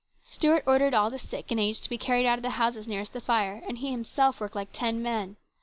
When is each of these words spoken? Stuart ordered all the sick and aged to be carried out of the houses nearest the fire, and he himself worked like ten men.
Stuart 0.23 0.63
ordered 0.65 0.95
all 0.95 1.11
the 1.11 1.19
sick 1.19 1.51
and 1.51 1.59
aged 1.59 1.83
to 1.83 1.89
be 1.91 1.99
carried 1.99 2.25
out 2.25 2.39
of 2.39 2.41
the 2.41 2.49
houses 2.57 2.87
nearest 2.87 3.13
the 3.13 3.21
fire, 3.21 3.61
and 3.67 3.77
he 3.77 3.91
himself 3.91 4.39
worked 4.39 4.55
like 4.55 4.69
ten 4.73 5.03
men. 5.03 5.35